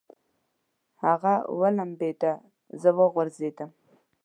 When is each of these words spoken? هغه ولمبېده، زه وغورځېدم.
هغه 1.03 1.33
ولمبېده، 1.59 2.33
زه 2.81 2.89
وغورځېدم. 2.99 3.69